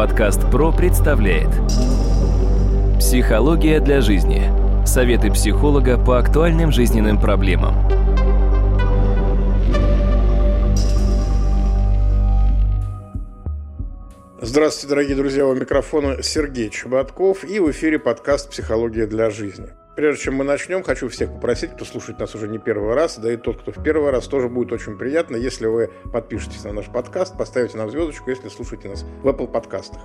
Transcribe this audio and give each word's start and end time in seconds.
Подкаст 0.00 0.50
ПРО 0.50 0.72
представляет 0.72 1.50
Психология 2.98 3.80
для 3.80 4.00
жизни. 4.00 4.50
Советы 4.86 5.30
психолога 5.30 6.02
по 6.02 6.18
актуальным 6.18 6.72
жизненным 6.72 7.20
проблемам. 7.20 7.74
Здравствуйте, 14.40 14.88
дорогие 14.88 15.16
друзья, 15.16 15.46
у 15.46 15.54
микрофона 15.54 16.22
Сергей 16.22 16.70
Чеботков 16.70 17.44
и 17.44 17.60
в 17.60 17.70
эфире 17.70 17.98
подкаст 17.98 18.48
«Психология 18.48 19.06
для 19.06 19.28
жизни». 19.28 19.68
Прежде 20.00 20.22
чем 20.22 20.36
мы 20.36 20.44
начнем, 20.44 20.82
хочу 20.82 21.10
всех 21.10 21.30
попросить, 21.30 21.72
кто 21.72 21.84
слушает 21.84 22.18
нас 22.18 22.34
уже 22.34 22.48
не 22.48 22.58
первый 22.58 22.94
раз, 22.94 23.18
да 23.18 23.30
и 23.30 23.36
тот, 23.36 23.60
кто 23.60 23.70
в 23.70 23.82
первый 23.82 24.10
раз, 24.10 24.28
тоже 24.28 24.48
будет 24.48 24.72
очень 24.72 24.96
приятно, 24.96 25.36
если 25.36 25.66
вы 25.66 25.90
подпишетесь 26.10 26.64
на 26.64 26.72
наш 26.72 26.86
подкаст, 26.86 27.36
поставите 27.36 27.76
нам 27.76 27.90
звездочку, 27.90 28.30
если 28.30 28.48
слушаете 28.48 28.88
нас 28.88 29.02
в 29.02 29.28
Apple 29.28 29.46
подкастах. 29.46 30.00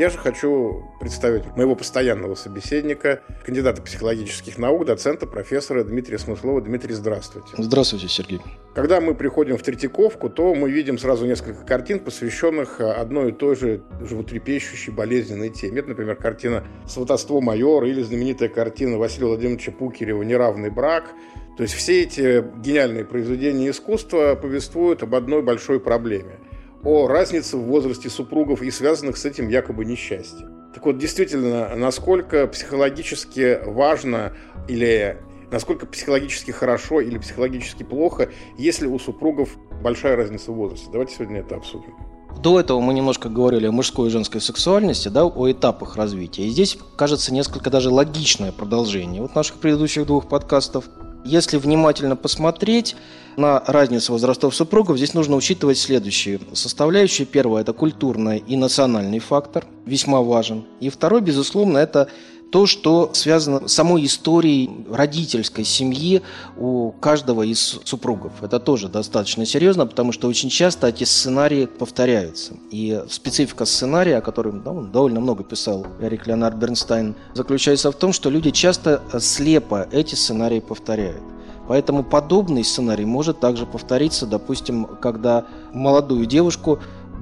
Я 0.00 0.08
же 0.08 0.16
хочу 0.16 0.82
представить 0.98 1.44
моего 1.56 1.76
постоянного 1.76 2.34
собеседника, 2.34 3.20
кандидата 3.44 3.82
психологических 3.82 4.56
наук, 4.56 4.86
доцента, 4.86 5.26
профессора 5.26 5.84
Дмитрия 5.84 6.18
Смыслова. 6.18 6.62
Дмитрий, 6.62 6.94
здравствуйте. 6.94 7.48
Здравствуйте, 7.58 8.08
Сергей. 8.08 8.40
Когда 8.74 9.02
мы 9.02 9.14
приходим 9.14 9.58
в 9.58 9.62
Третьяковку, 9.62 10.30
то 10.30 10.54
мы 10.54 10.70
видим 10.70 10.96
сразу 10.96 11.26
несколько 11.26 11.66
картин, 11.66 11.98
посвященных 12.00 12.80
одной 12.80 13.28
и 13.28 13.32
той 13.32 13.54
же 13.56 13.82
животрепещущей 14.00 14.90
болезненной 14.90 15.50
теме. 15.50 15.80
Это, 15.80 15.90
например, 15.90 16.16
картина 16.16 16.64
«Сватовство 16.88 17.42
майора» 17.42 17.86
или 17.86 18.00
знаменитая 18.00 18.48
картина 18.48 18.96
Василия 18.96 19.26
Владимировича 19.26 19.70
Пукерева 19.70 20.22
«Неравный 20.22 20.70
брак». 20.70 21.10
То 21.58 21.64
есть 21.64 21.74
все 21.74 22.04
эти 22.04 22.42
гениальные 22.62 23.04
произведения 23.04 23.68
искусства 23.68 24.34
повествуют 24.34 25.02
об 25.02 25.14
одной 25.14 25.42
большой 25.42 25.78
проблеме– 25.78 26.38
о 26.84 27.06
разнице 27.06 27.56
в 27.56 27.62
возрасте 27.62 28.08
супругов 28.08 28.62
и 28.62 28.70
связанных 28.70 29.16
с 29.16 29.24
этим 29.24 29.48
якобы 29.48 29.84
несчастье. 29.84 30.48
Так 30.74 30.86
вот, 30.86 30.98
действительно, 30.98 31.74
насколько 31.76 32.46
психологически 32.46 33.60
важно 33.66 34.32
или 34.68 35.18
насколько 35.50 35.86
психологически 35.86 36.52
хорошо 36.52 37.00
или 37.00 37.18
психологически 37.18 37.82
плохо, 37.82 38.30
если 38.56 38.86
у 38.86 38.98
супругов 38.98 39.56
большая 39.82 40.16
разница 40.16 40.52
в 40.52 40.54
возрасте. 40.54 40.86
Давайте 40.92 41.14
сегодня 41.16 41.40
это 41.40 41.56
обсудим. 41.56 41.94
До 42.38 42.60
этого 42.60 42.80
мы 42.80 42.94
немножко 42.94 43.28
говорили 43.28 43.66
о 43.66 43.72
мужской 43.72 44.08
и 44.08 44.10
женской 44.10 44.40
сексуальности, 44.40 45.08
да, 45.08 45.26
о 45.26 45.50
этапах 45.50 45.96
развития. 45.96 46.44
И 46.44 46.50
здесь, 46.50 46.78
кажется, 46.96 47.34
несколько 47.34 47.70
даже 47.70 47.90
логичное 47.90 48.52
продолжение 48.52 49.20
вот 49.20 49.34
наших 49.34 49.56
предыдущих 49.56 50.06
двух 50.06 50.28
подкастов. 50.28 50.84
Если 51.24 51.58
внимательно 51.58 52.16
посмотреть 52.16 52.96
на 53.36 53.62
разницу 53.66 54.12
возрастов 54.12 54.54
супругов, 54.54 54.96
здесь 54.96 55.14
нужно 55.14 55.36
учитывать 55.36 55.78
следующие 55.78 56.40
составляющие. 56.54 57.26
Первое– 57.26 57.60
это 57.62 57.72
культурный 57.72 58.38
и 58.38 58.56
национальный 58.56 59.18
фактор, 59.18 59.66
весьма 59.84 60.22
важен. 60.22 60.64
И 60.80 60.88
второй, 60.88 61.20
безусловно, 61.20 61.78
это 61.78 62.08
то, 62.50 62.66
что 62.66 63.10
связано 63.14 63.68
с 63.68 63.72
самой 63.72 64.04
историей 64.04 64.70
родительской 64.90 65.64
семьи 65.64 66.22
у 66.56 66.92
каждого 66.92 67.42
из 67.42 67.80
супругов. 67.84 68.32
Это 68.42 68.58
тоже 68.58 68.88
достаточно 68.88 69.46
серьезно, 69.46 69.86
потому 69.86 70.12
что 70.12 70.28
очень 70.28 70.50
часто 70.50 70.88
эти 70.88 71.04
сценарии 71.04 71.66
повторяются. 71.66 72.54
И 72.70 73.02
специфика 73.08 73.64
сценария, 73.64 74.18
о 74.18 74.20
котором 74.20 74.62
да, 74.62 74.72
он 74.72 74.90
довольно 74.90 75.20
много 75.20 75.44
писал 75.44 75.86
Эрик 76.00 76.26
Леонард 76.26 76.56
Бернстайн, 76.56 77.14
заключается 77.34 77.90
в 77.92 77.96
том, 77.96 78.12
что 78.12 78.30
люди 78.30 78.50
часто 78.50 79.02
слепо 79.18 79.88
эти 79.92 80.14
сценарии 80.14 80.60
повторяют. 80.60 81.22
Поэтому 81.70 82.02
подобный 82.02 82.64
сценарий 82.64 83.04
может 83.04 83.38
также 83.38 83.64
повториться, 83.64 84.26
допустим, 84.26 84.86
когда 85.00 85.44
молодую 85.72 86.26
девушку 86.26 86.80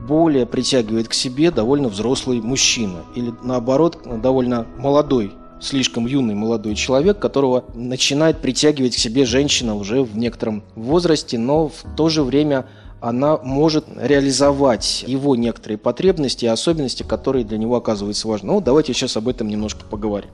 более 0.09 0.47
притягивает 0.47 1.09
к 1.09 1.12
себе 1.12 1.51
довольно 1.51 1.89
взрослый 1.89 2.41
мужчина. 2.41 3.05
Или 3.14 3.33
наоборот, 3.42 3.98
довольно 4.23 4.67
молодой 4.78 5.33
слишком 5.61 6.06
юный 6.06 6.34
молодой 6.34 6.75
человек, 6.75 7.19
которого 7.19 7.65
начинает 7.75 8.38
притягивать 8.38 8.97
к 8.97 8.99
себе 8.99 9.25
женщина 9.25 9.75
уже 9.75 10.03
в 10.03 10.16
некотором 10.16 10.62
возрасте, 10.75 11.38
но 11.38 11.69
в 11.69 11.84
то 11.97 12.09
же 12.09 12.22
время 12.22 12.66
она 13.00 13.37
может 13.38 13.84
реализовать 13.97 15.05
его 15.06 15.37
некоторые 15.37 15.78
потребности 15.78 16.44
и 16.44 16.49
особенности, 16.49 17.03
которые 17.03 17.44
для 17.44 17.59
него 17.59 17.77
оказываются 17.77 18.27
важны. 18.27 18.53
Ну, 18.53 18.61
давайте 18.61 18.93
сейчас 18.93 19.16
об 19.16 19.28
этом 19.28 19.49
немножко 19.49 19.84
поговорим. 19.84 20.31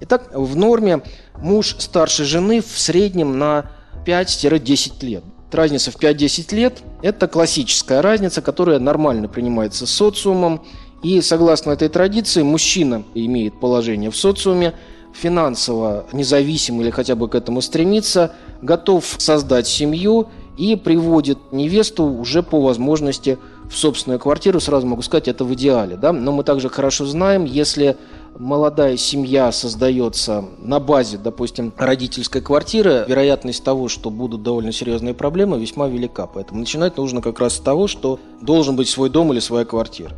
Итак, 0.00 0.30
в 0.32 0.56
норме 0.56 1.02
муж 1.38 1.76
старше 1.78 2.24
жены 2.24 2.60
в 2.60 2.78
среднем 2.78 3.38
на 3.38 3.70
5-10 4.06 5.06
лет 5.06 5.24
разница 5.52 5.90
в 5.90 5.96
5-10 5.96 6.54
лет– 6.54 6.82
это 7.02 7.28
классическая 7.28 8.00
разница, 8.00 8.42
которая 8.42 8.78
нормально 8.78 9.28
принимается 9.28 9.86
социумом. 9.86 10.62
И 11.02 11.20
согласно 11.20 11.72
этой 11.72 11.88
традиции, 11.88 12.42
мужчина 12.42 13.04
имеет 13.14 13.60
положение 13.60 14.10
в 14.10 14.16
социуме, 14.16 14.74
финансово 15.12 16.06
независим 16.12 16.80
или 16.80 16.90
хотя 16.90 17.14
бы 17.14 17.28
к 17.28 17.34
этому 17.34 17.60
стремится, 17.60 18.32
готов 18.60 19.04
создать 19.18 19.66
семью 19.66 20.28
и 20.56 20.76
приводит 20.76 21.38
невесту 21.52 22.04
уже 22.04 22.42
по 22.42 22.60
возможности 22.60 23.38
в 23.70 23.76
собственную 23.76 24.18
квартиру. 24.18 24.60
Сразу 24.60 24.86
могу 24.86 25.02
сказать, 25.02 25.28
это 25.28 25.44
в 25.44 25.52
идеале. 25.54 25.96
Да? 25.96 26.12
Но 26.12 26.32
мы 26.32 26.44
также 26.44 26.68
хорошо 26.68 27.04
знаем, 27.04 27.44
если 27.44 27.96
молодая 28.38 28.96
семья 28.96 29.52
создается 29.52 30.44
на 30.58 30.80
базе, 30.80 31.18
допустим, 31.18 31.72
родительской 31.76 32.40
квартиры, 32.40 33.04
вероятность 33.08 33.64
того, 33.64 33.88
что 33.88 34.10
будут 34.10 34.42
довольно 34.42 34.72
серьезные 34.72 35.14
проблемы, 35.14 35.58
весьма 35.58 35.88
велика. 35.88 36.26
Поэтому 36.26 36.60
начинать 36.60 36.96
нужно 36.96 37.22
как 37.22 37.40
раз 37.40 37.56
с 37.56 37.60
того, 37.60 37.86
что 37.86 38.18
должен 38.40 38.76
быть 38.76 38.88
свой 38.88 39.10
дом 39.10 39.32
или 39.32 39.40
своя 39.40 39.64
квартира. 39.64 40.12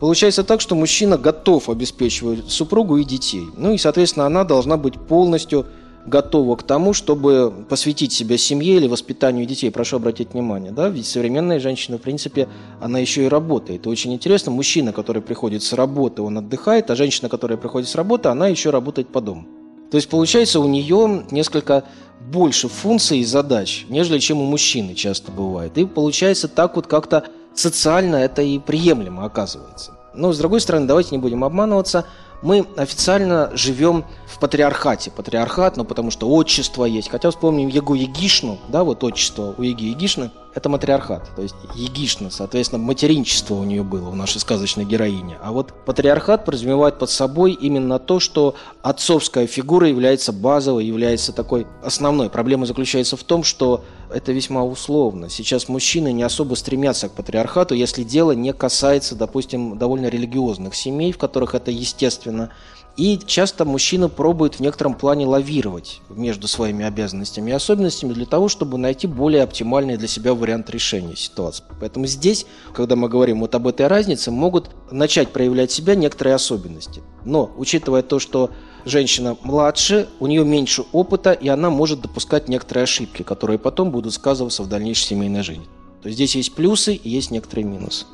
Получается 0.00 0.44
так, 0.44 0.60
что 0.60 0.74
мужчина 0.74 1.16
готов 1.16 1.68
обеспечивать 1.68 2.50
супругу 2.50 2.98
и 2.98 3.04
детей. 3.04 3.46
Ну 3.56 3.72
и, 3.72 3.78
соответственно, 3.78 4.26
она 4.26 4.44
должна 4.44 4.76
быть 4.76 4.94
полностью 4.94 5.66
готова 6.06 6.56
к 6.56 6.62
тому, 6.62 6.92
чтобы 6.92 7.52
посвятить 7.68 8.12
себя 8.12 8.36
семье 8.36 8.76
или 8.76 8.86
воспитанию 8.86 9.46
детей. 9.46 9.70
Прошу 9.70 9.96
обратить 9.96 10.32
внимание, 10.32 10.72
да, 10.72 10.88
ведь 10.88 11.06
современная 11.06 11.60
женщина, 11.60 11.98
в 11.98 12.02
принципе, 12.02 12.48
она 12.80 12.98
еще 12.98 13.24
и 13.24 13.28
работает. 13.28 13.86
И 13.86 13.88
очень 13.88 14.12
интересно, 14.12 14.52
мужчина, 14.52 14.92
который 14.92 15.22
приходит 15.22 15.62
с 15.62 15.72
работы, 15.72 16.22
он 16.22 16.38
отдыхает, 16.38 16.90
а 16.90 16.96
женщина, 16.96 17.28
которая 17.28 17.58
приходит 17.58 17.88
с 17.88 17.94
работы, 17.94 18.28
она 18.28 18.48
еще 18.48 18.70
работает 18.70 19.08
по 19.08 19.20
дому. 19.20 19.46
То 19.90 19.96
есть, 19.96 20.08
получается, 20.08 20.60
у 20.60 20.66
нее 20.66 21.24
несколько 21.30 21.84
больше 22.20 22.68
функций 22.68 23.18
и 23.18 23.24
задач, 23.24 23.86
нежели 23.88 24.18
чем 24.18 24.40
у 24.40 24.44
мужчины 24.44 24.94
часто 24.94 25.30
бывает. 25.30 25.76
И 25.78 25.84
получается 25.84 26.48
так 26.48 26.76
вот 26.76 26.86
как-то 26.86 27.24
социально 27.54 28.16
это 28.16 28.42
и 28.42 28.58
приемлемо 28.58 29.24
оказывается. 29.24 29.92
Но, 30.14 30.32
с 30.32 30.38
другой 30.38 30.60
стороны, 30.60 30.86
давайте 30.86 31.10
не 31.12 31.18
будем 31.18 31.44
обманываться– 31.44 32.06
мы 32.44 32.66
официально 32.76 33.50
живем 33.56 34.04
в 34.26 34.38
патриархате. 34.38 35.10
Патриархат, 35.10 35.76
ну 35.76 35.84
потому 35.84 36.10
что 36.10 36.28
отчество 36.28 36.84
есть. 36.84 37.08
Хотя 37.08 37.30
вспомним 37.30 37.68
Егу 37.68 37.94
Егишну, 37.94 38.58
да, 38.68 38.84
вот 38.84 39.02
отчество 39.02 39.54
у 39.56 39.62
Еги 39.62 39.86
Егишны, 39.86 40.30
это 40.54 40.68
матриархат. 40.68 41.30
То 41.34 41.42
есть 41.42 41.54
Егишна, 41.74 42.30
соответственно, 42.30 42.82
материнчество 42.82 43.54
у 43.54 43.64
нее 43.64 43.82
было 43.82 44.08
у 44.08 44.14
нашей 44.14 44.40
сказочной 44.40 44.84
героини. 44.84 45.36
А 45.42 45.52
вот 45.52 45.72
патриархат 45.84 46.44
подразумевает 46.44 46.98
под 46.98 47.10
собой 47.10 47.52
именно 47.52 47.98
то, 47.98 48.20
что 48.20 48.54
отцовская 48.82 49.46
фигура 49.46 49.88
является 49.88 50.32
базовой, 50.32 50.84
является 50.84 51.32
такой 51.32 51.66
основной. 51.82 52.30
Проблема 52.30 52.66
заключается 52.66 53.16
в 53.16 53.24
том, 53.24 53.42
что 53.42 53.84
это 54.12 54.32
весьма 54.32 54.62
условно. 54.64 55.28
Сейчас 55.28 55.68
мужчины 55.68 56.12
не 56.12 56.22
особо 56.22 56.54
стремятся 56.54 57.08
к 57.08 57.12
патриархату, 57.12 57.74
если 57.74 58.04
дело 58.04 58.32
не 58.32 58.52
касается, 58.52 59.16
допустим, 59.16 59.76
довольно 59.76 60.06
религиозных 60.06 60.74
семей, 60.74 61.12
в 61.12 61.18
которых 61.18 61.54
это 61.54 61.70
естественно. 61.70 62.50
И 62.96 63.18
часто 63.26 63.64
мужчина 63.64 64.08
пробует 64.08 64.54
в 64.54 64.60
некотором 64.60 64.94
плане 64.94 65.26
лавировать 65.26 66.00
между 66.08 66.46
своими 66.46 66.84
обязанностями 66.84 67.50
и 67.50 67.54
особенностями 67.54 68.12
для 68.12 68.24
того, 68.24 68.48
чтобы 68.48 68.78
найти 68.78 69.08
более 69.08 69.42
оптимальный 69.42 69.96
для 69.96 70.06
себя 70.06 70.32
вариант 70.32 70.70
решения 70.70 71.16
ситуации. 71.16 71.64
Поэтому 71.80 72.06
здесь, 72.06 72.46
когда 72.72 72.94
мы 72.94 73.08
говорим 73.08 73.40
вот 73.40 73.54
об 73.56 73.66
этой 73.66 73.88
разнице, 73.88 74.30
могут 74.30 74.70
начать 74.92 75.30
проявлять 75.30 75.72
себя 75.72 75.96
некоторые 75.96 76.36
особенности. 76.36 77.02
Но, 77.24 77.50
учитывая 77.56 78.02
то, 78.02 78.20
что 78.20 78.50
женщина 78.84 79.36
младше, 79.42 80.08
у 80.20 80.28
нее 80.28 80.44
меньше 80.44 80.84
опыта, 80.92 81.32
и 81.32 81.48
она 81.48 81.70
может 81.70 82.00
допускать 82.00 82.48
некоторые 82.48 82.84
ошибки, 82.84 83.22
которые 83.22 83.58
потом 83.58 83.90
будут 83.90 84.14
сказываться 84.14 84.62
в 84.62 84.68
дальнейшей 84.68 85.06
семейной 85.06 85.42
жизни. 85.42 85.66
То 86.00 86.08
есть 86.08 86.16
здесь 86.16 86.36
есть 86.36 86.54
плюсы 86.54 86.94
и 86.94 87.08
есть 87.08 87.32
некоторые 87.32 87.64
минусы. 87.64 88.06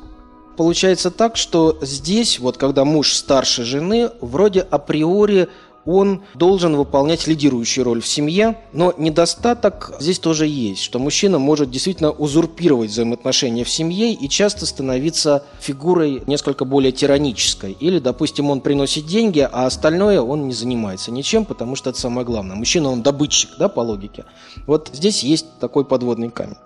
Получается 0.61 1.09
так, 1.09 1.37
что 1.37 1.79
здесь, 1.81 2.37
вот 2.37 2.57
когда 2.57 2.85
муж 2.85 3.15
старше 3.15 3.63
жены, 3.63 4.11
вроде 4.21 4.59
априори 4.59 5.49
он 5.85 6.21
должен 6.35 6.75
выполнять 6.75 7.25
лидирующую 7.25 7.83
роль 7.83 7.99
в 7.99 8.07
семье, 8.07 8.59
но 8.71 8.93
недостаток 8.95 9.95
здесь 9.99 10.19
тоже 10.19 10.45
есть, 10.45 10.83
что 10.83 10.99
мужчина 10.99 11.39
может 11.39 11.71
действительно 11.71 12.11
узурпировать 12.11 12.91
взаимоотношения 12.91 13.63
в 13.63 13.71
семье 13.71 14.13
и 14.13 14.29
часто 14.29 14.67
становиться 14.67 15.43
фигурой 15.59 16.21
несколько 16.27 16.63
более 16.63 16.91
тиранической. 16.91 17.75
Или, 17.79 17.97
допустим, 17.97 18.51
он 18.51 18.61
приносит 18.61 19.07
деньги, 19.07 19.39
а 19.39 19.65
остальное 19.65 20.21
он 20.21 20.47
не 20.47 20.53
занимается 20.53 21.09
ничем, 21.09 21.43
потому 21.43 21.75
что 21.75 21.89
это 21.89 21.99
самое 21.99 22.23
главное. 22.23 22.55
Мужчина, 22.55 22.91
он 22.91 23.01
добытчик, 23.01 23.49
да, 23.57 23.67
по 23.67 23.79
логике. 23.79 24.25
Вот 24.67 24.91
здесь 24.93 25.23
есть 25.23 25.47
такой 25.59 25.85
подводный 25.85 26.29
камень. 26.29 26.57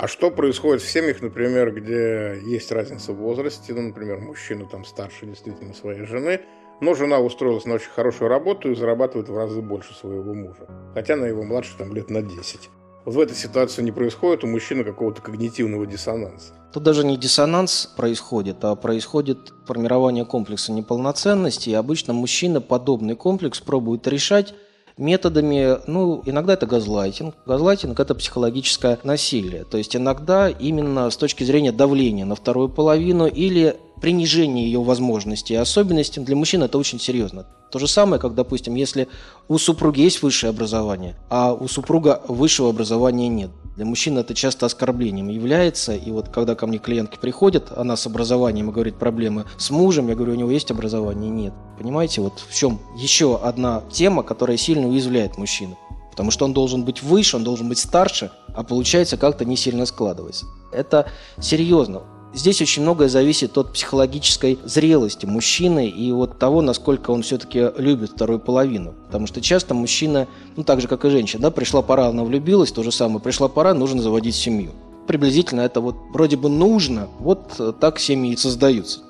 А 0.00 0.08
что 0.08 0.30
происходит 0.30 0.80
в 0.80 0.90
семьях, 0.90 1.20
например, 1.20 1.74
где 1.74 2.40
есть 2.42 2.72
разница 2.72 3.12
в 3.12 3.16
возрасте, 3.16 3.74
ну, 3.74 3.82
например, 3.82 4.18
мужчина 4.18 4.64
там 4.64 4.86
старше 4.86 5.26
действительно 5.26 5.74
своей 5.74 6.06
жены, 6.06 6.40
но 6.80 6.94
жена 6.94 7.18
устроилась 7.18 7.66
на 7.66 7.74
очень 7.74 7.90
хорошую 7.90 8.30
работу 8.30 8.70
и 8.70 8.74
зарабатывает 8.74 9.28
в 9.28 9.36
разы 9.36 9.60
больше 9.60 9.92
своего 9.92 10.32
мужа, 10.32 10.66
хотя 10.94 11.14
она 11.14 11.26
его 11.26 11.42
младше 11.42 11.76
там 11.76 11.94
лет 11.94 12.08
на 12.08 12.22
10. 12.22 12.70
Вот 13.04 13.14
в 13.14 13.20
этой 13.20 13.36
ситуации 13.36 13.82
не 13.82 13.92
происходит 13.92 14.42
у 14.42 14.46
мужчины 14.46 14.84
какого-то 14.84 15.20
когнитивного 15.20 15.84
диссонанса. 15.84 16.54
Тут 16.72 16.82
даже 16.82 17.04
не 17.04 17.18
диссонанс 17.18 17.92
происходит, 17.94 18.64
а 18.64 18.76
происходит 18.76 19.52
формирование 19.66 20.24
комплекса 20.24 20.72
неполноценности. 20.72 21.68
И 21.68 21.74
обычно 21.74 22.14
мужчина 22.14 22.62
подобный 22.62 23.16
комплекс 23.16 23.60
пробует 23.60 24.08
решать 24.08 24.54
методами, 24.96 25.78
ну, 25.86 26.22
иногда 26.26 26.54
это 26.54 26.66
газлайтинг. 26.66 27.34
Газлайтинг– 27.46 27.98
это 28.00 28.14
психологическое 28.14 28.98
насилие. 29.04 29.64
То 29.64 29.78
есть 29.78 29.96
иногда 29.96 30.48
именно 30.48 31.10
с 31.10 31.16
точки 31.16 31.44
зрения 31.44 31.72
давления 31.72 32.24
на 32.24 32.34
вторую 32.34 32.68
половину 32.68 33.26
или 33.26 33.76
принижение 34.00 34.64
ее 34.64 34.82
возможностей 34.82 35.54
и 35.54 35.56
особенностей, 35.56 36.20
для 36.20 36.36
мужчин 36.36 36.62
это 36.62 36.78
очень 36.78 37.00
серьезно. 37.00 37.46
То 37.70 37.78
же 37.78 37.86
самое, 37.86 38.20
как, 38.20 38.34
допустим, 38.34 38.74
если 38.74 39.08
у 39.48 39.58
супруги 39.58 40.00
есть 40.00 40.22
высшее 40.22 40.50
образование, 40.50 41.16
а 41.28 41.52
у 41.52 41.68
супруга 41.68 42.20
высшего 42.26 42.70
образования 42.70 43.28
нет. 43.28 43.50
Для 43.76 43.86
мужчин 43.86 44.18
это 44.18 44.34
часто 44.34 44.66
оскорблением 44.66 45.28
является. 45.28 45.94
И 45.94 46.10
вот 46.10 46.28
когда 46.28 46.54
ко 46.54 46.66
мне 46.66 46.78
клиентки 46.78 47.18
приходят, 47.20 47.72
она 47.76 47.96
с 47.96 48.06
образованием 48.06 48.68
и 48.68 48.72
говорит 48.72 48.96
проблемы 48.96 49.44
с 49.56 49.70
мужем, 49.70 50.08
я 50.08 50.16
говорю, 50.16 50.32
у 50.32 50.36
него 50.36 50.50
есть 50.50 50.70
образование? 50.70 51.30
Нет. 51.30 51.54
Понимаете, 51.78 52.20
вот 52.20 52.44
в 52.46 52.54
чем 52.54 52.80
еще 52.96 53.38
одна 53.40 53.84
тема, 53.90 54.22
которая 54.22 54.56
сильно 54.56 54.88
уязвляет 54.88 55.38
мужчину. 55.38 55.78
Потому 56.10 56.32
что 56.32 56.44
он 56.44 56.52
должен 56.52 56.84
быть 56.84 57.02
выше, 57.02 57.36
он 57.36 57.44
должен 57.44 57.68
быть 57.68 57.78
старше, 57.78 58.32
а 58.54 58.64
получается 58.64 59.16
как-то 59.16 59.44
не 59.44 59.56
сильно 59.56 59.86
складывается. 59.86 60.46
Это 60.72 61.06
серьезно. 61.40 62.02
Здесь 62.32 62.62
очень 62.62 62.82
многое 62.82 63.08
зависит 63.08 63.58
от 63.58 63.72
психологической 63.72 64.58
зрелости 64.64 65.26
мужчины 65.26 65.88
и 65.88 66.12
от 66.12 66.38
того, 66.38 66.62
насколько 66.62 67.10
он 67.10 67.22
все-таки 67.22 67.70
любит 67.76 68.10
вторую 68.10 68.38
половину. 68.38 68.94
Потому 69.06 69.26
что 69.26 69.40
часто 69.40 69.74
мужчина, 69.74 70.28
ну 70.56 70.62
так 70.62 70.80
же, 70.80 70.86
как 70.86 71.04
и 71.04 71.10
женщина, 71.10 71.42
да, 71.42 71.50
пришла 71.50 71.82
пора, 71.82 72.06
она 72.06 72.22
влюбилась, 72.22 72.70
то 72.70 72.84
же 72.84 72.92
самое, 72.92 73.20
пришла 73.20 73.48
пора, 73.48 73.74
нужно 73.74 74.00
заводить 74.00 74.36
семью. 74.36 74.70
Приблизительно 75.08 75.62
это 75.62 75.80
вот 75.80 75.96
вроде 76.12 76.36
бы 76.36 76.48
нужно, 76.48 77.08
вот 77.18 77.60
так 77.80 77.98
семьи 77.98 78.32
и 78.32 78.36
создаются. 78.36 79.00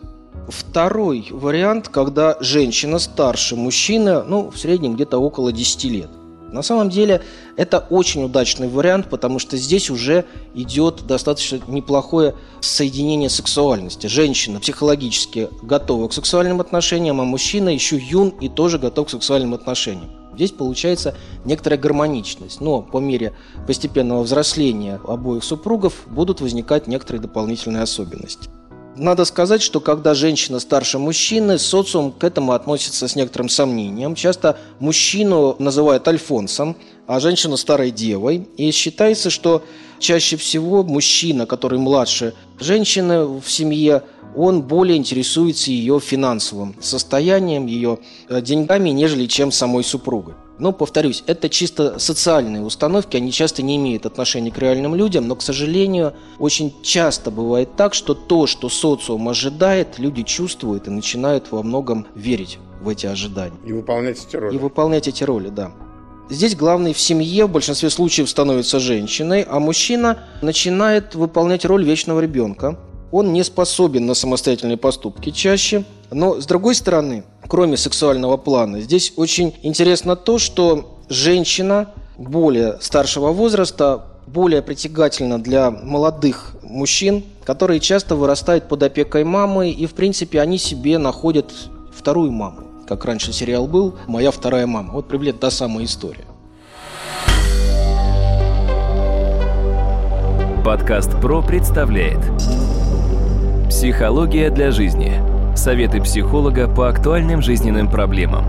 Второй 0.49 1.29
вариант, 1.31 1.89
когда 1.89 2.39
женщина 2.41 2.99
старше 2.99 3.55
мужчины, 3.55 4.23
ну, 4.23 4.51
в 4.51 4.59
среднем 4.59 4.95
где-то 4.95 5.19
около 5.19 5.53
10 5.53 5.85
лет. 5.85 6.11
На 6.53 6.63
самом 6.63 6.91
деле 6.91 7.23
это 7.57 7.79
очень 7.91 8.25
удачный 8.25 8.69
вариант, 8.69 9.09
потому 9.09 9.39
что 9.39 9.57
здесь 9.57 9.91
уже 9.91 10.25
идет 10.55 11.07
достаточно 11.07 11.61
неплохое 11.69 12.35
соединение 12.61 13.31
сексуальности. 13.31 14.07
Женщина 14.07 14.61
психологически 14.61 15.49
готова 15.63 16.09
к 16.09 16.13
сексуальным 16.13 16.61
отношениям, 16.61 17.21
а 17.21 17.25
мужчина 17.25 17.69
еще 17.69 17.97
юн 17.97 18.31
и 18.41 18.49
тоже 18.49 18.79
готов 18.79 19.09
к 19.09 19.11
сексуальным 19.11 19.55
отношениям. 19.55 20.11
Здесь 20.35 20.53
получается 20.53 21.15
некоторая 21.45 21.79
гармоничность, 21.79 22.61
но 22.61 22.83
по 22.83 22.99
мере 22.99 23.35
постепенного 23.67 24.23
взросления 24.23 25.01
обоих 25.07 25.45
супругов 25.45 25.95
будут 26.07 26.41
возникать 26.41 26.87
некоторые 26.87 27.21
дополнительные 27.21 27.83
особенности. 27.83 28.49
Надо 29.01 29.25
сказать, 29.25 29.63
что 29.63 29.81
когда 29.81 30.13
женщина 30.13 30.61
старше 30.61 30.99
мужчины, 30.99 31.59
социум 31.59 32.13
к 32.13 32.23
этому 32.23 32.53
относится 32.53 33.09
с 33.09 33.17
некоторым 33.17 33.49
сомнением. 33.49 34.15
Часто 34.15 34.59
мужчину 34.79 35.57
называют 35.59 36.07
альфонсом, 36.07 36.77
а 37.11 37.19
женщину 37.19 37.57
старой 37.57 37.91
девой. 37.91 38.47
И 38.57 38.71
считается, 38.71 39.31
что 39.31 39.65
чаще 39.99 40.37
всего 40.37 40.85
мужчина, 40.85 41.45
который 41.45 41.81
младше 41.81 42.35
женщины 42.61 43.27
в 43.27 43.51
семье, 43.51 44.05
он 44.37 44.63
более 44.63 44.97
интересуется 44.97 45.73
ее 45.73 45.99
финансовым 45.99 46.77
состоянием, 46.81 47.67
ее 47.67 47.99
э, 48.29 48.41
деньгами, 48.41 48.91
нежели 48.91 49.27
чем 49.27 49.51
самой 49.51 49.83
супругой. 49.83 50.35
Но, 50.61 50.71
повторюсь, 50.71 51.25
это 51.27 51.49
чисто 51.49 51.99
социальные 51.99 52.63
установки, 52.63 53.17
они 53.17 53.33
часто 53.33 53.65
не 53.65 53.75
имеют 53.75 54.07
отношения 54.07 54.53
к 54.53 54.59
реальным 54.59 54.95
людям, 54.95 55.27
но, 55.27 55.35
к 55.35 55.43
сожалению, 55.43 56.15
очень 56.39 56.73
часто 56.81 57.33
бывает 57.33 57.75
так, 57.77 57.93
что 57.93 58.15
то, 58.15 58.47
что 58.47 58.69
социум 58.69 59.29
ожидает, 59.29 59.99
люди 59.99 60.23
чувствуют 60.23 60.87
и 60.87 60.91
начинают 60.91 61.51
во 61.51 61.65
многом 61.65 62.07
верить 62.15 62.61
в 62.81 62.89
эти 62.89 63.07
ожидания. 63.07 63.57
И 63.67 63.73
выполнять 63.73 64.25
эти 64.25 64.37
роли. 64.37 64.55
И 64.55 64.59
выполнять 64.59 65.09
эти 65.09 65.25
роли, 65.25 65.49
да. 65.49 65.73
Здесь 66.31 66.55
главный 66.55 66.93
в 66.93 67.01
семье 67.01 67.47
в 67.47 67.51
большинстве 67.51 67.91
случаев 67.91 68.31
становится 68.31 68.79
женщиной, 68.79 69.43
а 69.43 69.59
мужчина 69.59 70.21
начинает 70.43 71.17
выполнять 71.17 71.65
роль 71.65 71.85
вечного 71.85 72.21
ребенка. 72.21 72.79
Он 73.11 73.33
не 73.33 73.43
способен 73.43 74.07
на 74.07 74.15
самостоятельные 74.15 74.77
поступки 74.77 75.31
чаще, 75.31 75.85
но 76.13 76.41
с 76.41 76.47
другой 76.47 76.77
стороны, 76.77 77.25
кроме 77.49 77.77
сексуального 77.77 78.37
плана. 78.37 78.81
Здесь 78.81 79.13
очень 79.17 79.57
интересно 79.63 80.15
то, 80.15 80.39
что 80.39 81.01
женщина 81.09 81.89
более 82.17 82.79
старшего 82.81 83.33
возраста 83.33 84.07
более 84.29 84.63
притягательна 84.63 85.43
для 85.43 85.73
молодых 85.73 86.55
мужчин, 86.63 87.25
которые 87.43 87.81
часто 87.81 88.15
вырастают 88.15 88.69
под 88.69 88.85
опекой 88.85 89.25
мамы, 89.25 89.71
и, 89.71 89.87
в 89.87 89.95
принципе, 89.95 90.41
они 90.41 90.59
себе 90.59 90.99
находят 90.99 91.53
вторую 91.93 92.31
маму. 92.31 92.70
Как 92.91 93.05
раньше 93.05 93.33
сериал 93.33 93.69
был 93.69 93.95
«Моя 94.09 94.33
вторая 94.33 94.67
мама». 94.67 94.93
Вот 94.93 95.07
приблизительно 95.07 95.43
та 95.43 95.53
самая 95.53 95.85
история. 95.85 96.25
Подкаст 100.65 101.13
«Про» 101.21 101.41
представляет 101.41 102.19
Психология 103.69 104.51
для 104.51 104.73
жизни– 104.73 105.23
Советы 105.57 106.03
психолога 106.03 106.67
по 106.67 106.89
актуальным 106.89 107.43
жизненным 107.43 107.89
проблемам. 107.89 108.45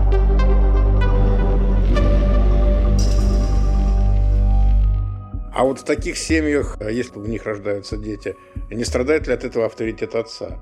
А 5.54 5.62
вот 5.62 5.78
в 5.78 5.84
таких 5.84 6.18
семьях, 6.18 6.78
а 6.80 6.90
если 6.90 7.20
в 7.20 7.28
них 7.28 7.44
рождаются 7.46 7.96
дети, 7.96 8.34
не 8.72 8.84
страдает 8.84 9.28
ли 9.28 9.34
от 9.34 9.44
этого 9.44 9.66
авторитет 9.66 10.16
отца? 10.16 10.58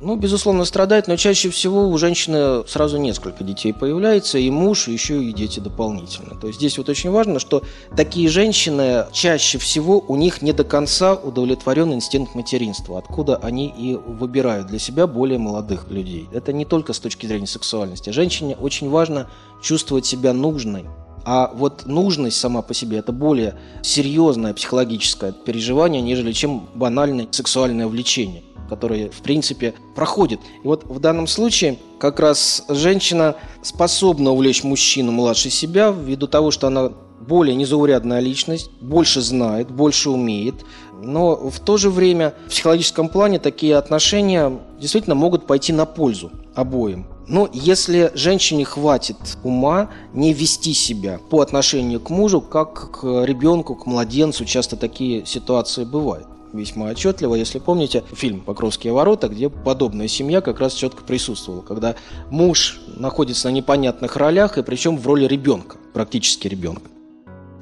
Ну, 0.00 0.16
безусловно, 0.16 0.64
страдает, 0.64 1.08
но 1.08 1.16
чаще 1.16 1.48
всего 1.48 1.88
у 1.88 1.96
женщины 1.96 2.66
сразу 2.66 2.98
несколько 2.98 3.44
детей 3.44 3.72
появляется, 3.72 4.38
и 4.38 4.50
муж, 4.50 4.88
и 4.88 4.92
еще 4.92 5.22
и 5.22 5.32
дети 5.32 5.58
дополнительно. 5.58 6.38
То 6.38 6.48
есть 6.48 6.58
здесь 6.58 6.76
вот 6.76 6.88
очень 6.88 7.10
важно, 7.10 7.38
что 7.38 7.62
такие 7.96 8.28
женщины 8.28 9.06
чаще 9.12 9.58
всего 9.58 10.04
у 10.06 10.16
них 10.16 10.42
не 10.42 10.52
до 10.52 10.64
конца 10.64 11.14
удовлетворен 11.14 11.94
инстинкт 11.94 12.34
материнства, 12.34 12.98
откуда 12.98 13.36
они 13.36 13.72
и 13.76 13.94
выбирают 13.94 14.66
для 14.66 14.78
себя 14.78 15.06
более 15.06 15.38
молодых 15.38 15.90
людей. 15.90 16.28
Это 16.32 16.52
не 16.52 16.64
только 16.66 16.92
с 16.92 17.00
точки 17.00 17.26
зрения 17.26 17.46
сексуальности. 17.46 18.10
Женщине 18.10 18.56
очень 18.60 18.90
важно 18.90 19.30
чувствовать 19.62 20.04
себя 20.04 20.34
нужной, 20.34 20.84
а 21.24 21.50
вот 21.54 21.86
нужность 21.86 22.38
сама 22.38 22.62
по 22.62 22.74
себе– 22.74 22.98
это 22.98 23.12
более 23.12 23.58
серьезное 23.82 24.52
психологическое 24.54 25.32
переживание, 25.32 26.02
нежели 26.02 26.32
чем 26.32 26.68
банальное 26.74 27.26
сексуальное 27.30 27.88
влечение 27.88 28.44
которые, 28.66 29.10
в 29.10 29.22
принципе, 29.22 29.74
проходят. 29.94 30.40
И 30.62 30.66
вот 30.66 30.84
в 30.84 30.98
данном 30.98 31.26
случае 31.26 31.78
как 31.98 32.20
раз 32.20 32.64
женщина 32.68 33.36
способна 33.62 34.30
увлечь 34.30 34.64
мужчину 34.64 35.12
младше 35.12 35.50
себя 35.50 35.90
ввиду 35.90 36.26
того, 36.26 36.50
что 36.50 36.66
она 36.66 36.92
более 37.26 37.56
незаурядная 37.56 38.20
личность, 38.20 38.70
больше 38.80 39.20
знает, 39.20 39.70
больше 39.70 40.10
умеет. 40.10 40.64
Но 41.02 41.36
в 41.36 41.60
то 41.60 41.76
же 41.76 41.90
время 41.90 42.34
в 42.46 42.50
психологическом 42.50 43.08
плане 43.08 43.38
такие 43.38 43.76
отношения 43.76 44.58
действительно 44.80 45.14
могут 45.14 45.46
пойти 45.46 45.72
на 45.72 45.86
пользу 45.86 46.30
обоим. 46.54 47.06
Но 47.28 47.48
если 47.52 48.12
женщине 48.14 48.64
хватит 48.64 49.16
ума 49.42 49.90
не 50.14 50.32
вести 50.32 50.72
себя 50.72 51.18
по 51.28 51.40
отношению 51.40 52.00
к 52.00 52.08
мужу, 52.08 52.40
как 52.40 53.00
к 53.00 53.24
ребенку, 53.24 53.74
к 53.74 53.86
младенцу, 53.86 54.44
часто 54.44 54.76
такие 54.76 55.26
ситуации 55.26 55.84
бывают 55.84 56.28
весьма 56.52 56.86
отчетливо. 56.86 57.34
Если 57.34 57.58
помните 57.58 58.04
фильм 58.12 58.40
«Покровские 58.40 58.92
ворота», 58.92 59.28
где 59.28 59.48
подобная 59.48 60.08
семья 60.08 60.40
как 60.40 60.60
раз 60.60 60.74
четко 60.74 61.02
присутствовала, 61.02 61.62
когда 61.62 61.96
муж 62.30 62.80
находится 62.86 63.48
на 63.48 63.52
непонятных 63.52 64.16
ролях, 64.16 64.58
и 64.58 64.62
причем 64.62 64.96
в 64.98 65.06
роли 65.06 65.26
ребенка, 65.26 65.76
практически 65.92 66.48
ребенка. 66.48 66.90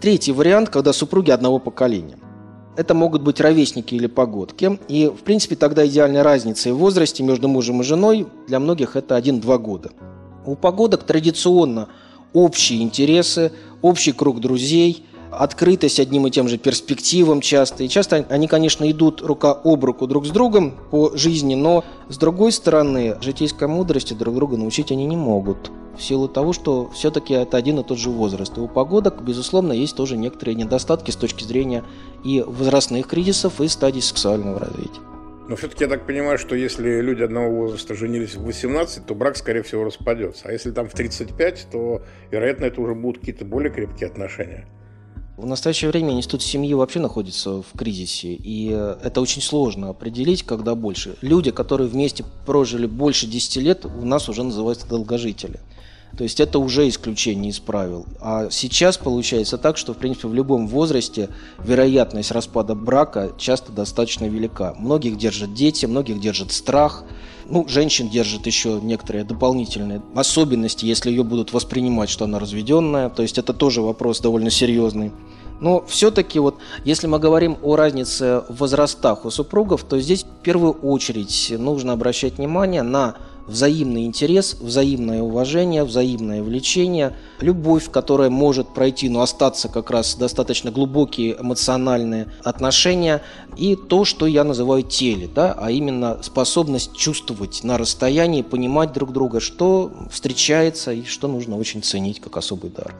Третий 0.00 0.32
вариант, 0.32 0.68
когда 0.68 0.92
супруги 0.92 1.30
одного 1.30 1.58
поколения. 1.58 2.18
Это 2.76 2.92
могут 2.94 3.22
быть 3.22 3.40
ровесники 3.40 3.94
или 3.94 4.06
погодки. 4.08 4.78
И, 4.88 5.06
в 5.06 5.22
принципе, 5.22 5.54
тогда 5.54 5.86
идеальная 5.86 6.24
разница 6.24 6.74
в 6.74 6.78
возрасте 6.78 7.22
между 7.22 7.48
мужем 7.48 7.80
и 7.80 7.84
женой 7.84 8.26
для 8.48 8.58
многих 8.58 8.96
это 8.96 9.16
1-2 9.16 9.58
года. 9.58 9.92
У 10.44 10.56
погодок 10.56 11.04
традиционно 11.04 11.88
общие 12.32 12.82
интересы, 12.82 13.52
общий 13.80 14.12
круг 14.12 14.40
друзей– 14.40 15.06
открытость 15.34 16.00
одним 16.00 16.26
и 16.26 16.30
тем 16.30 16.48
же 16.48 16.58
перспективам 16.58 17.40
часто. 17.40 17.84
И 17.84 17.88
часто 17.88 18.24
они, 18.28 18.46
конечно, 18.48 18.90
идут 18.90 19.22
рука 19.22 19.52
об 19.52 19.84
руку 19.84 20.06
друг 20.06 20.26
с 20.26 20.30
другом 20.30 20.74
по 20.90 21.16
жизни, 21.16 21.54
но 21.54 21.84
с 22.08 22.18
другой 22.18 22.52
стороны, 22.52 23.16
житейской 23.20 23.68
мудрости 23.68 24.14
друг 24.14 24.34
друга 24.34 24.56
научить 24.56 24.92
они 24.92 25.06
не 25.06 25.16
могут. 25.16 25.70
В 25.96 26.02
силу 26.02 26.26
того, 26.26 26.52
что 26.52 26.90
все-таки 26.90 27.34
это 27.34 27.56
один 27.56 27.78
и 27.78 27.84
тот 27.84 27.98
же 27.98 28.10
возраст. 28.10 28.56
И 28.58 28.60
у 28.60 28.66
погодок, 28.66 29.22
безусловно, 29.22 29.72
есть 29.72 29.96
тоже 29.96 30.16
некоторые 30.16 30.56
недостатки 30.56 31.10
с 31.10 31.16
точки 31.16 31.44
зрения 31.44 31.84
и 32.24 32.42
возрастных 32.44 33.06
кризисов, 33.06 33.60
и 33.60 33.68
стадий 33.68 34.02
сексуального 34.02 34.58
развития. 34.58 35.00
Но 35.46 35.56
все-таки 35.56 35.84
я 35.84 35.90
так 35.90 36.06
понимаю, 36.06 36.38
что 36.38 36.56
если 36.56 37.00
люди 37.00 37.22
одного 37.22 37.54
возраста 37.54 37.94
женились 37.94 38.34
в 38.34 38.44
18, 38.44 39.04
то 39.04 39.14
брак, 39.14 39.36
скорее 39.36 39.62
всего, 39.62 39.84
распадется. 39.84 40.48
А 40.48 40.52
если 40.52 40.70
там 40.70 40.88
в 40.88 40.94
35, 40.94 41.68
то, 41.70 42.02
вероятно, 42.30 42.64
это 42.64 42.80
уже 42.80 42.94
будут 42.94 43.20
какие-то 43.20 43.44
более 43.44 43.70
крепкие 43.70 44.08
отношения. 44.08 44.66
В 45.36 45.46
настоящее 45.46 45.90
время 45.90 46.12
институт 46.12 46.42
семьи 46.42 46.72
вообще 46.74 47.00
находится 47.00 47.60
в 47.60 47.66
кризисе, 47.76 48.34
и 48.34 48.68
это 48.68 49.20
очень 49.20 49.42
сложно 49.42 49.88
определить, 49.88 50.44
когда 50.44 50.76
больше. 50.76 51.16
Люди, 51.22 51.50
которые 51.50 51.88
вместе 51.88 52.24
прожили 52.46 52.86
больше 52.86 53.26
10 53.26 53.56
лет, 53.56 53.84
у 53.84 54.04
нас 54.04 54.28
уже 54.28 54.44
называются 54.44 54.86
долгожители. 54.86 55.58
То 56.16 56.22
есть 56.22 56.38
это 56.38 56.58
уже 56.58 56.88
исключение 56.88 57.50
из 57.50 57.58
правил. 57.58 58.06
А 58.20 58.48
сейчас 58.50 58.96
получается 58.96 59.58
так, 59.58 59.76
что 59.76 59.94
в 59.94 59.96
принципе 59.96 60.28
в 60.28 60.34
любом 60.34 60.68
возрасте 60.68 61.28
вероятность 61.58 62.30
распада 62.30 62.74
брака 62.74 63.32
часто 63.36 63.72
достаточно 63.72 64.26
велика. 64.26 64.74
Многих 64.78 65.16
держат 65.18 65.54
дети, 65.54 65.86
многих 65.86 66.20
держит 66.20 66.52
страх. 66.52 67.04
Ну, 67.46 67.66
женщин 67.68 68.08
держат 68.08 68.46
еще 68.46 68.78
некоторые 68.80 69.24
дополнительные 69.24 70.02
особенности, 70.14 70.86
если 70.86 71.10
ее 71.10 71.24
будут 71.24 71.52
воспринимать, 71.52 72.08
что 72.08 72.24
она 72.24 72.38
разведенная. 72.38 73.10
То 73.10 73.22
есть 73.22 73.36
это 73.36 73.52
тоже 73.52 73.82
вопрос 73.82 74.20
довольно 74.20 74.50
серьезный. 74.50 75.12
Но 75.60 75.84
все-таки 75.86 76.38
вот, 76.38 76.56
если 76.84 77.06
мы 77.06 77.18
говорим 77.18 77.56
о 77.62 77.76
разнице 77.76 78.42
в 78.48 78.58
возрастах 78.58 79.24
у 79.24 79.30
супругов, 79.30 79.84
то 79.84 79.98
здесь 80.00 80.24
в 80.24 80.42
первую 80.42 80.72
очередь 80.72 81.52
нужно 81.56 81.92
обращать 81.92 82.38
внимание 82.38 82.82
на 82.82 83.16
взаимный 83.46 84.04
интерес, 84.04 84.56
взаимное 84.60 85.22
уважение, 85.22 85.84
взаимное 85.84 86.42
влечение, 86.42 87.16
любовь, 87.40 87.90
которая 87.90 88.30
может 88.30 88.74
пройти, 88.74 89.08
но 89.08 89.22
остаться 89.22 89.68
как 89.68 89.90
раз 89.90 90.16
достаточно 90.16 90.70
глубокие 90.70 91.36
эмоциональные 91.40 92.28
отношения 92.42 93.22
и 93.56 93.76
то, 93.76 94.04
что 94.04 94.26
я 94.26 94.44
называю 94.44 94.82
теле, 94.82 95.28
да, 95.32 95.54
а 95.58 95.70
именно 95.70 96.22
способность 96.22 96.96
чувствовать 96.96 97.64
на 97.64 97.78
расстоянии, 97.78 98.42
понимать 98.42 98.92
друг 98.92 99.12
друга, 99.12 99.40
что 99.40 99.92
встречается 100.10 100.92
и 100.92 101.04
что 101.04 101.28
нужно 101.28 101.56
очень 101.56 101.82
ценить 101.82 102.20
как 102.20 102.36
особый 102.36 102.70
дар. 102.70 102.94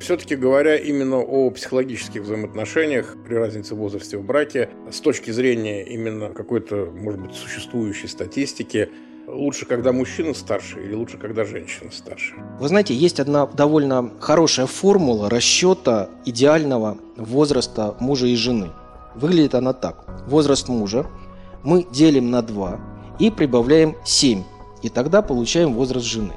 Все-таки 0.00 0.34
говоря 0.34 0.76
именно 0.76 1.18
о 1.18 1.50
психологических 1.50 2.22
взаимоотношениях 2.22 3.16
при 3.26 3.34
разнице 3.34 3.74
в 3.74 3.78
возрасте 3.78 4.16
в 4.16 4.24
браке, 4.24 4.70
с 4.90 4.98
точки 5.00 5.30
зрения 5.30 5.84
именно 5.84 6.30
какой-то, 6.30 6.86
может 6.86 7.20
быть, 7.20 7.34
существующей 7.34 8.08
статистики, 8.08 8.88
лучше, 9.32 9.66
когда 9.66 9.92
мужчина 9.92 10.34
старше 10.34 10.84
или 10.84 10.94
лучше, 10.94 11.16
когда 11.16 11.44
женщина 11.44 11.90
старше? 11.90 12.34
Вы 12.58 12.68
знаете, 12.68 12.94
есть 12.94 13.20
одна 13.20 13.46
довольно 13.46 14.10
хорошая 14.20 14.66
формула 14.66 15.30
расчета 15.30 16.08
идеального 16.24 16.98
возраста 17.16 17.94
мужа 18.00 18.26
и 18.26 18.36
жены. 18.36 18.70
Выглядит 19.14 19.54
она 19.54 19.72
так. 19.72 20.04
Возраст 20.26 20.68
мужа 20.68 21.06
мы 21.62 21.86
делим 21.90 22.30
на 22.30 22.42
2 22.42 22.80
и 23.18 23.30
прибавляем 23.30 23.96
7. 24.04 24.42
И 24.82 24.88
тогда 24.88 25.22
получаем 25.22 25.74
возраст 25.74 26.06
жены. 26.06 26.32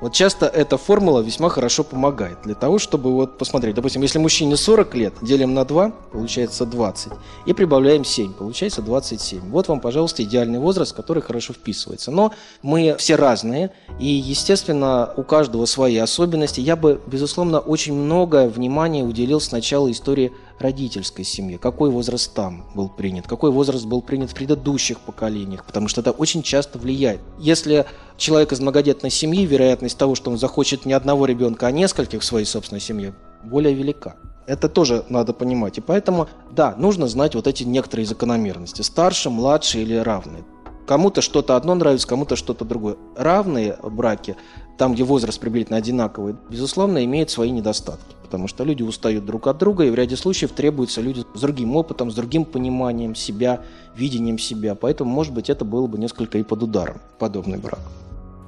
Вот 0.00 0.12
часто 0.12 0.46
эта 0.46 0.76
формула 0.76 1.20
весьма 1.20 1.48
хорошо 1.48 1.82
помогает 1.82 2.38
для 2.44 2.54
того, 2.54 2.78
чтобы 2.78 3.12
вот 3.12 3.38
посмотреть. 3.38 3.74
Допустим, 3.74 4.02
если 4.02 4.18
мужчине 4.18 4.56
40 4.56 4.94
лет, 4.94 5.14
делим 5.22 5.54
на 5.54 5.64
2, 5.64 5.90
получается 6.12 6.66
20. 6.66 7.12
И 7.46 7.52
прибавляем 7.54 8.04
7, 8.04 8.34
получается 8.34 8.82
27. 8.82 9.50
Вот 9.50 9.68
вам, 9.68 9.80
пожалуйста, 9.80 10.22
идеальный 10.22 10.58
возраст, 10.58 10.94
который 10.94 11.22
хорошо 11.22 11.54
вписывается. 11.54 12.10
Но 12.10 12.32
мы 12.62 12.96
все 12.98 13.16
разные, 13.16 13.70
и, 13.98 14.06
естественно, 14.06 15.12
у 15.16 15.22
каждого 15.22 15.64
свои 15.64 15.96
особенности. 15.96 16.60
Я 16.60 16.76
бы, 16.76 17.00
безусловно, 17.06 17.58
очень 17.60 17.94
много 17.94 18.48
внимания 18.48 19.02
уделил 19.02 19.40
сначала 19.40 19.90
истории 19.90 20.32
родительской 20.58 21.24
семье, 21.24 21.58
какой 21.58 21.90
возраст 21.90 22.32
там 22.34 22.64
был 22.74 22.88
принят, 22.88 23.26
какой 23.26 23.50
возраст 23.50 23.84
был 23.84 24.02
принят 24.02 24.30
в 24.30 24.34
предыдущих 24.34 25.00
поколениях, 25.00 25.64
потому 25.64 25.88
что 25.88 26.00
это 26.00 26.12
очень 26.12 26.42
часто 26.42 26.78
влияет. 26.78 27.20
Если 27.38 27.86
человек 28.16 28.52
из 28.52 28.60
многодетной 28.60 29.10
семьи, 29.10 29.44
вероятность 29.46 29.98
того, 29.98 30.14
что 30.14 30.30
он 30.30 30.38
захочет 30.38 30.86
не 30.86 30.92
одного 30.92 31.26
ребенка, 31.26 31.66
а 31.66 31.70
нескольких 31.70 32.22
в 32.22 32.24
своей 32.24 32.46
собственной 32.46 32.80
семье, 32.80 33.14
более 33.42 33.74
велика. 33.74 34.16
Это 34.46 34.68
тоже 34.68 35.04
надо 35.08 35.32
понимать. 35.32 35.78
И 35.78 35.80
поэтому, 35.80 36.28
да, 36.52 36.74
нужно 36.78 37.08
знать 37.08 37.34
вот 37.34 37.46
эти 37.46 37.64
некоторые 37.64 38.06
закономерности. 38.06 38.82
Старше, 38.82 39.28
младше 39.28 39.80
или 39.82 39.96
равные. 39.96 40.44
Кому-то 40.86 41.20
что-то 41.20 41.56
одно 41.56 41.74
нравится, 41.74 42.06
кому-то 42.06 42.36
что-то 42.36 42.64
другое. 42.64 42.96
Равные 43.16 43.76
браки, 43.82 44.36
там, 44.78 44.94
где 44.94 45.02
возраст 45.02 45.40
приблизительно 45.40 45.78
одинаковый, 45.78 46.36
безусловно, 46.48 47.04
имеют 47.04 47.30
свои 47.30 47.50
недостатки. 47.50 48.14
Потому 48.22 48.46
что 48.46 48.62
люди 48.62 48.84
устают 48.84 49.24
друг 49.24 49.48
от 49.48 49.58
друга, 49.58 49.84
и 49.84 49.90
в 49.90 49.96
ряде 49.96 50.16
случаев 50.16 50.52
требуются 50.52 51.00
люди 51.00 51.24
с 51.34 51.40
другим 51.40 51.74
опытом, 51.74 52.12
с 52.12 52.14
другим 52.14 52.44
пониманием 52.44 53.16
себя, 53.16 53.62
видением 53.96 54.38
себя. 54.38 54.76
Поэтому, 54.76 55.10
может 55.10 55.34
быть, 55.34 55.50
это 55.50 55.64
было 55.64 55.88
бы 55.88 55.98
несколько 55.98 56.38
и 56.38 56.44
под 56.44 56.62
ударом, 56.62 57.00
подобный 57.18 57.58
брак. 57.58 57.80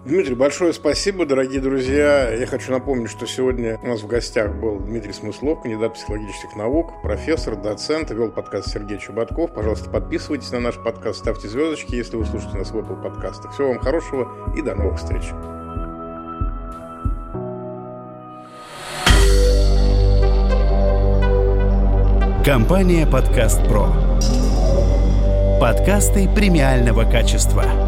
Дмитрий, 0.04 0.34
большое 0.34 0.72
спасибо, 0.72 1.26
дорогие 1.26 1.60
друзья. 1.60 2.30
Я 2.30 2.46
хочу 2.46 2.70
напомнить, 2.72 3.10
что 3.10 3.26
сегодня 3.26 3.78
у 3.82 3.88
нас 3.88 4.00
в 4.00 4.06
гостях 4.06 4.54
был 4.54 4.78
Дмитрий 4.78 5.12
Смыслов, 5.12 5.62
кандидат 5.62 5.94
психологических 5.94 6.56
наук, 6.56 7.02
профессор, 7.02 7.56
доцент, 7.56 8.10
вел 8.10 8.30
подкаст 8.30 8.70
Сергей 8.70 8.98
Чеботков. 8.98 9.52
Пожалуйста, 9.52 9.90
подписывайтесь 9.90 10.52
на 10.52 10.60
наш 10.60 10.76
подкаст, 10.76 11.18
ставьте 11.18 11.48
звездочки, 11.48 11.94
если 11.96 12.16
вы 12.16 12.24
слушаете 12.24 12.58
нас 12.58 12.70
в 12.70 12.76
Apple 12.78 13.02
подкастах. 13.02 13.52
Всего 13.52 13.68
вам 13.68 13.80
хорошего 13.80 14.52
и 14.56 14.62
до 14.62 14.74
новых 14.74 14.98
встреч. 14.98 15.24
Компания 22.46 23.06
«Подкаст 23.06 23.62
Про». 23.68 23.88
Подкасты 25.60 26.28
премиального 26.34 27.02
качества. 27.02 27.87